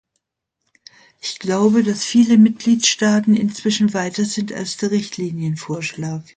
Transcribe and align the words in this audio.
Ich 1.21 1.37
glaube, 1.37 1.83
dass 1.83 2.03
viele 2.03 2.39
Mitgliedstaaten 2.39 3.35
inzwischen 3.35 3.93
weiter 3.93 4.25
sind 4.25 4.51
als 4.51 4.77
der 4.77 4.89
Richtlinienvorschlag. 4.89 6.23